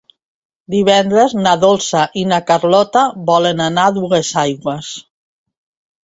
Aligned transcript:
Divendres 0.73 1.33
na 1.41 1.51
Dolça 1.63 1.99
i 2.21 2.23
na 2.31 2.39
Carlota 2.47 3.03
volen 3.27 3.61
anar 3.67 3.83
a 3.91 3.95
Duesaigües. 3.99 4.89